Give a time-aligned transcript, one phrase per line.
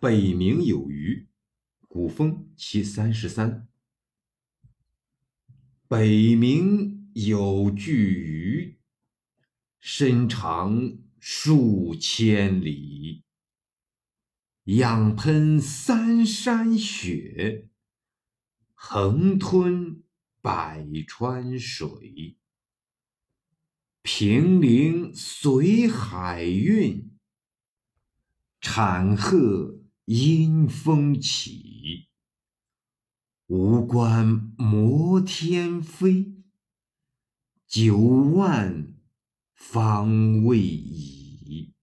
[0.00, 1.26] 北冥有鱼，
[1.88, 3.66] 古风其三十三。
[5.88, 8.78] 北冥有巨鱼，
[9.80, 13.24] 身长数千里，
[14.66, 17.68] 仰喷三山雪，
[18.74, 20.04] 横吞
[20.40, 22.36] 百川水。
[24.02, 27.10] 平陵随海运，
[28.60, 29.80] 产鹤
[30.10, 32.08] 因风起。
[33.46, 36.32] 无关摩天飞，
[37.66, 38.94] 九万
[39.52, 41.74] 方未已。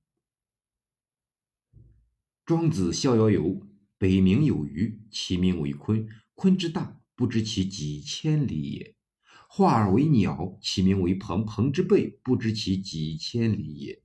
[2.43, 3.61] 庄子逍遥游：
[3.99, 6.07] 北冥有鱼，其名为鲲。
[6.34, 8.95] 鲲之大，不知其几千里也。
[9.48, 11.45] 化而为鸟，其名为鹏。
[11.45, 14.01] 鹏之背，不知其几千里也。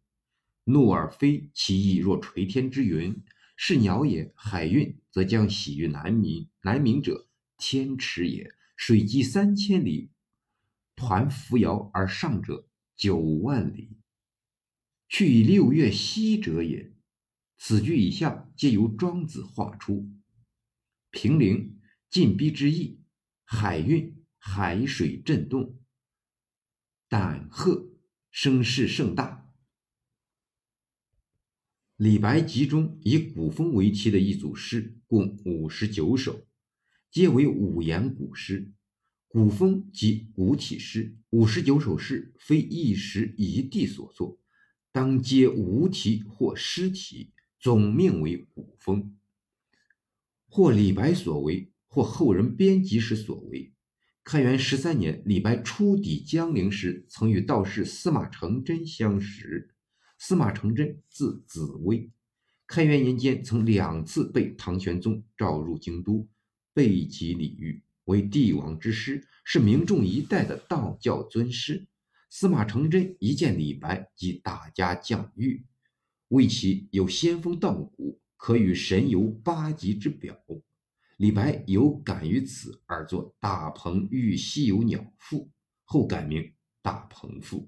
[0.65, 3.25] 怒而飞，其翼若垂天之云，
[3.63, 4.33] 是鸟也。
[4.35, 8.51] 海运则将徙于南冥，南冥者，天池也。
[8.75, 10.13] 水击三千里，
[10.97, 13.99] 抟扶摇而上者，九万里。
[15.11, 16.95] 去以六月息者也。
[17.59, 20.11] 此句以下皆由庄子画出。
[21.11, 23.03] 平陵，进逼之意。
[23.45, 24.25] 海运。
[24.39, 25.79] 海水震动，
[27.11, 27.91] 胆鹤
[28.31, 29.50] 声势盛大。
[32.01, 36.47] 李白集中以古风为题的一组诗，共五十九首，
[37.11, 38.73] 皆为五言古诗。
[39.29, 44.41] 古风即古体诗，五十九首诗非一时一地所作，
[44.91, 49.15] 当皆无题或诗题，总命为古风。
[50.49, 53.75] 或李白所为，或后人编辑时所为。
[54.25, 59.75] 开元十三年，李白初抵江陵时，曾与道士司马承祯相识。
[60.23, 62.11] 司马承祯字子微，
[62.67, 66.29] 开元年间曾两次被唐玄宗召入京都，
[66.75, 71.87] 备极礼遇，为帝王之师，是名重一代的道教尊师。
[72.29, 75.65] 司马承祯一见李白，即大加降誉，
[76.29, 80.39] 谓其有仙风道骨，可与神游八极之表。
[81.17, 85.47] 李白有感于此而作《大鹏遇西游鸟赋》，
[85.85, 86.43] 后改名
[86.83, 87.59] 《大鹏赋》，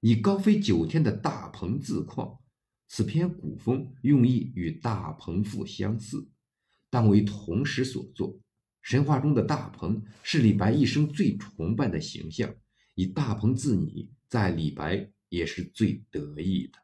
[0.00, 2.38] 以高飞九天的大鹏自况。
[2.90, 6.26] 此篇古风用意与《大鹏赋》相似，
[6.88, 8.40] 但为同时所作。
[8.80, 12.54] 神话中的大鹏是李白一生最崇拜的形象，
[12.94, 16.78] 以大鹏自拟，在李白也是最得意的。